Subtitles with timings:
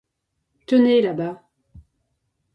[0.65, 1.47] Tenez, là-bas.